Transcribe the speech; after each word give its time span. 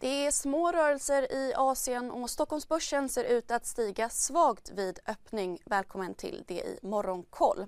Det 0.00 0.26
är 0.26 0.30
små 0.30 0.72
rörelser 0.72 1.32
i 1.32 1.52
Asien 1.56 2.10
och 2.10 2.30
Stockholmsbörsen 2.30 3.08
ser 3.08 3.24
ut 3.24 3.50
att 3.50 3.66
stiga 3.66 4.08
svagt 4.08 4.70
vid 4.70 4.98
öppning. 5.06 5.58
Välkommen 5.64 6.14
till 6.14 6.44
det 6.46 6.54
i 6.54 6.78
Morgonkoll. 6.82 7.66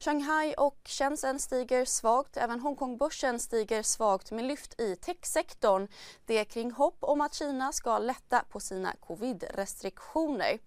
Shanghai 0.00 0.54
och 0.58 0.78
Shenzhen 0.84 1.38
stiger 1.38 1.84
svagt. 1.84 2.36
Även 2.36 2.60
Hongkongbörsen 2.60 3.40
stiger 3.40 3.82
svagt 3.82 4.30
med 4.30 4.44
lyft 4.44 4.80
i 4.80 4.96
techsektorn. 4.96 5.88
Det 6.26 6.38
är 6.38 6.44
kring 6.44 6.72
hopp 6.72 6.98
om 7.00 7.20
att 7.20 7.34
Kina 7.34 7.72
ska 7.72 7.98
lätta 7.98 8.44
på 8.48 8.60
sina 8.60 8.92
covid-restriktioner. 9.00 10.58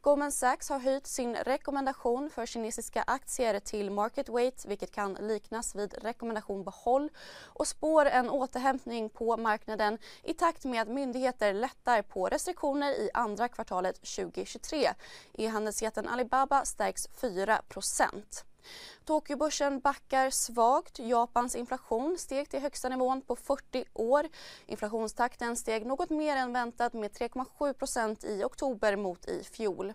Goldman 0.00 0.32
Sachs 0.32 0.68
har 0.68 0.78
höjt 0.78 1.06
sin 1.06 1.36
rekommendation 1.36 2.30
för 2.30 2.46
kinesiska 2.46 3.04
aktier 3.06 3.60
till 3.60 3.90
market 3.90 4.28
weight 4.28 4.64
vilket 4.68 4.92
kan 4.92 5.14
liknas 5.14 5.74
vid 5.74 5.94
rekommendation 6.02 6.64
behåll 6.64 7.10
och 7.42 7.66
spår 7.66 8.06
en 8.06 8.30
återhämtning 8.30 9.10
på 9.10 9.36
marknaden 9.36 9.98
i 10.22 10.34
takt 10.34 10.64
med 10.64 10.82
att 10.82 10.88
myndigheter 10.88 11.52
lättar 11.52 12.02
på 12.02 12.28
restriktioner 12.28 12.90
i 12.90 13.10
andra 13.14 13.48
kvartalet 13.48 13.94
2023. 13.94 14.88
E-handelsjätten 15.32 16.08
Alibaba 16.08 16.64
stärks 16.64 17.08
4 17.20 17.62
Tokyobörsen 19.04 19.80
backar 19.80 20.30
svagt. 20.30 20.98
Japans 20.98 21.54
inflation 21.54 22.18
steg 22.18 22.50
till 22.50 22.60
högsta 22.60 22.88
nivån 22.88 23.20
på 23.20 23.36
40 23.36 23.84
år. 23.92 24.28
Inflationstakten 24.66 25.56
steg 25.56 25.86
något 25.86 26.10
mer 26.10 26.36
än 26.36 26.52
väntat 26.52 26.92
med 26.92 27.10
3,7% 27.10 28.26
i 28.26 28.44
oktober 28.44 28.96
mot 28.96 29.28
i 29.28 29.44
fjol. 29.44 29.92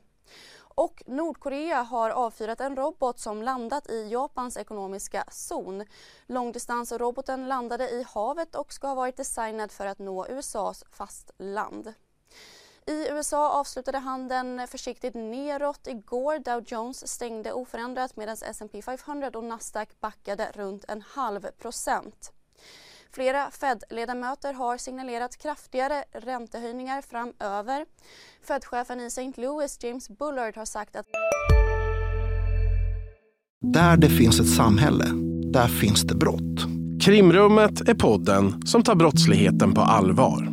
Och 0.76 1.04
Nordkorea 1.06 1.82
har 1.82 2.10
avfyrat 2.10 2.62
en 2.62 2.76
robot 2.76 3.20
som 3.20 3.44
landat 3.44 3.90
i 3.90 4.08
Japans 4.08 4.58
ekonomiska 4.58 5.24
zon. 5.32 5.86
Långdistansroboten 6.28 7.48
landade 7.48 7.90
i 7.90 8.06
havet 8.08 8.56
och 8.56 8.74
ska 8.74 8.88
ha 8.88 8.96
varit 8.96 9.18
designad 9.18 9.72
för 9.72 9.86
att 9.86 10.00
nå 10.00 10.28
USAs 10.28 10.84
fastland. 10.92 11.94
I 12.88 13.08
USA 13.10 13.50
avslutade 13.60 13.98
handeln 13.98 14.68
försiktigt 14.68 15.14
neråt 15.14 15.88
igår. 15.88 16.40
Dow 16.40 16.64
Jones 16.68 17.08
stängde 17.08 17.54
oförändrat 17.54 18.16
medan 18.16 18.38
S&P 18.42 18.82
500 18.82 19.32
och 19.34 19.44
Nasdaq 19.44 19.90
backade 20.02 20.52
runt 20.54 20.86
en 20.88 21.02
halv 21.02 21.42
procent. 21.62 22.32
Flera 23.12 23.52
Fed-ledamöter 23.52 24.54
har 24.54 24.78
signalerat 24.78 25.38
kraftigare 25.38 26.04
räntehöjningar 26.12 27.02
framöver. 27.02 27.86
Fed-chefen 28.48 29.00
i 29.00 29.06
St. 29.06 29.34
Louis, 29.36 29.84
James 29.84 30.10
Bullard, 30.10 30.58
har 30.58 30.66
sagt 30.66 30.96
att 30.96 31.06
Där 33.62 33.98
det 33.98 34.10
finns 34.10 34.40
ett 34.40 34.56
samhälle, 34.56 35.06
där 35.54 35.68
finns 35.68 36.02
det 36.02 36.16
brott. 36.16 36.60
Krimrummet 37.06 37.90
är 37.90 37.94
podden 37.94 38.68
som 38.68 38.84
tar 38.84 38.96
brottsligheten 38.96 39.74
på 39.74 39.82
allvar. 39.82 40.53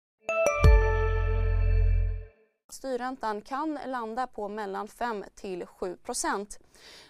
Styrräntan 2.81 3.41
kan 3.41 3.79
landa 3.85 4.27
på 4.27 4.47
mellan 4.47 4.87
5 4.87 5.25
till 5.35 5.63
7% 5.63 6.59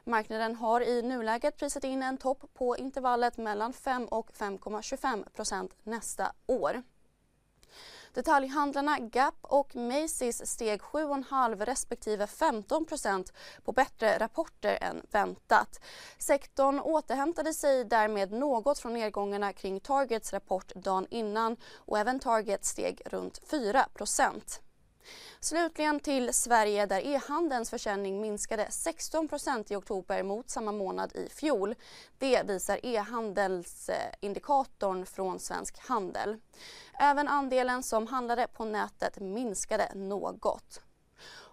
Marknaden 0.04 0.56
har 0.56 0.82
i 0.82 1.02
nuläget 1.02 1.58
prisat 1.58 1.84
in 1.84 2.04
en 2.04 2.18
topp 2.18 2.44
på 2.54 2.78
intervallet 2.78 3.38
mellan 3.38 3.74
5 3.74 4.06
och 4.06 4.32
5,25% 4.32 5.70
nästa 5.84 6.32
år. 6.48 6.84
Detaljhandlarna 8.14 9.00
Gap 9.00 9.36
och 9.42 9.72
Macy's 9.72 10.46
steg 10.46 10.82
7,5 10.82 11.66
respektive 11.66 12.26
15% 12.26 13.34
på 13.64 13.72
bättre 13.72 14.18
rapporter 14.18 14.78
än 14.82 15.06
väntat. 15.12 15.80
Sektorn 16.18 16.80
återhämtade 16.80 17.54
sig 17.54 17.86
därmed 17.86 18.32
något 18.32 18.80
från 18.80 18.94
nedgångarna 18.94 19.54
kring 19.54 19.80
Targets 19.80 20.34
rapport 20.34 20.72
dagen 20.76 21.08
innan 21.10 21.58
och 21.76 22.00
även 22.00 22.20
Target 22.20 22.66
steg 22.66 23.02
runt 23.06 23.42
4 23.48 23.86
Slutligen 25.40 26.00
till 26.00 26.34
Sverige 26.34 26.86
där 26.86 27.06
e-handelns 27.06 27.70
försäljning 27.70 28.22
minskade 28.22 28.66
16% 28.66 29.74
i 29.74 29.76
oktober 29.76 30.24
mot 30.24 30.50
samma 30.50 30.72
månad 30.72 31.16
i 31.16 31.30
fjol. 31.30 31.76
Det 32.18 32.44
visar 32.48 32.80
e-handelsindikatorn 32.84 35.06
från 35.06 35.40
Svensk 35.40 35.80
Handel. 35.80 36.38
Även 37.00 37.28
andelen 37.28 37.84
som 37.84 38.08
handlade 38.08 38.48
på 38.48 38.66
nätet 38.66 39.20
minskade 39.20 39.92
något. 39.96 40.82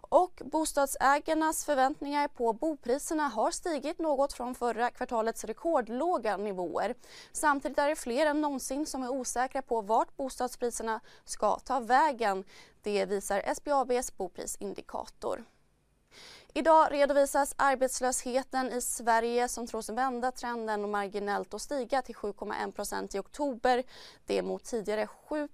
Och 0.09 0.43
bostadsägarnas 0.45 1.65
förväntningar 1.65 2.29
på 2.29 2.53
bopriserna 2.53 3.23
har 3.23 3.51
stigit 3.51 3.99
något 3.99 4.33
från 4.33 4.55
förra 4.55 4.91
kvartalets 4.91 5.45
rekordlåga 5.45 6.37
nivåer. 6.37 6.95
Samtidigt 7.33 7.79
är 7.79 7.89
det 7.89 7.97
fler 7.97 8.27
än 8.27 8.41
någonsin 8.41 8.87
som 8.87 9.03
är 9.03 9.09
osäkra 9.09 9.63
på 9.63 9.81
vart 9.81 10.17
bostadspriserna 10.17 11.01
ska 11.25 11.59
ta 11.59 11.81
vägen. 11.81 12.45
Det 12.83 13.07
visar 13.07 13.55
SBABs 13.55 14.17
boprisindikator. 14.17 15.45
Idag 16.53 16.93
redovisas 16.93 17.55
arbetslösheten 17.59 18.73
i 18.73 18.81
Sverige 18.81 19.49
som 19.49 19.67
tros 19.67 19.89
vända 19.89 20.33
trenden 20.33 20.85
och 20.85 20.91
marginellt 20.91 21.55
och 21.55 21.63
stiga 21.63 22.03
till 22.03 22.15
7,1% 22.15 23.17
i 23.17 23.19
oktober. 23.19 23.85
Det 24.27 24.39
är 24.39 24.43
mot 24.43 24.65
tidigare 24.65 25.07
7 25.07 25.49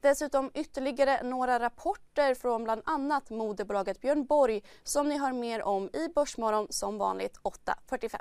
Dessutom 0.00 0.50
ytterligare 0.54 1.22
några 1.22 1.58
rapporter 1.58 2.34
från 2.34 2.64
bland 2.64 2.82
annat 2.84 3.30
moderbolaget 3.30 4.00
Björn 4.00 4.26
Borg 4.26 4.62
som 4.82 5.08
ni 5.08 5.18
hör 5.18 5.32
mer 5.32 5.62
om 5.62 5.90
i 5.92 6.08
Börsmorgon 6.14 6.66
som 6.70 6.98
vanligt 6.98 7.40
8.45. 7.90 8.16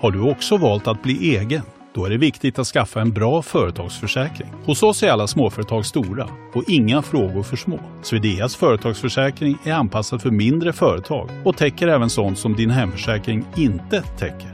Har 0.00 0.10
du 0.10 0.30
också 0.30 0.56
valt 0.56 0.86
att 0.86 1.02
bli 1.02 1.36
egen? 1.36 1.62
Då 1.94 2.04
är 2.04 2.10
det 2.10 2.18
viktigt 2.18 2.58
att 2.58 2.66
skaffa 2.66 3.00
en 3.00 3.12
bra 3.12 3.42
företagsförsäkring. 3.42 4.48
Hos 4.66 4.82
oss 4.82 5.02
är 5.02 5.10
alla 5.10 5.26
småföretag 5.26 5.86
stora 5.86 6.28
och 6.54 6.64
inga 6.68 7.02
frågor 7.02 7.42
för 7.42 7.56
små. 7.56 7.80
Swedeas 8.02 8.56
företagsförsäkring 8.56 9.58
är 9.64 9.72
anpassad 9.72 10.22
för 10.22 10.30
mindre 10.30 10.72
företag 10.72 11.30
och 11.44 11.56
täcker 11.56 11.88
även 11.88 12.10
sånt 12.10 12.38
som 12.38 12.56
din 12.56 12.70
hemförsäkring 12.70 13.46
inte 13.56 14.02
täcker. 14.02 14.53